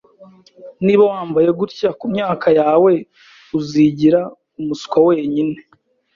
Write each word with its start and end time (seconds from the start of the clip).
Niba 0.85 1.03
wambaye 1.13 1.49
gutya 1.59 1.89
kumyaka 1.99 2.47
yawe, 2.59 2.91
uzigira 3.57 4.21
umuswa 4.59 4.97
wenyine 5.07 5.57